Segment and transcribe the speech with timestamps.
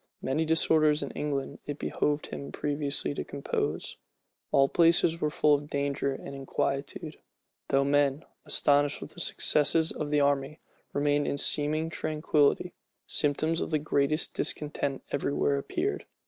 [0.23, 3.97] Many disorders in England it behoved him previously to compose.
[4.51, 7.19] All places were full of danger and inquietude.
[7.67, 10.59] Though men, astonished with the successes of the army,
[10.91, 12.73] remained in seeming tranquillity,
[13.05, 16.07] symptoms of the greatest discontent every where appeared.